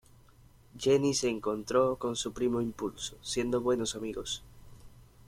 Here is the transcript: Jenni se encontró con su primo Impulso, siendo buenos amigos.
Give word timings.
Jenni 0.75 1.13
se 1.13 1.29
encontró 1.29 1.97
con 1.97 2.15
su 2.15 2.33
primo 2.33 2.59
Impulso, 2.59 3.19
siendo 3.21 3.61
buenos 3.61 3.95
amigos. 3.95 4.43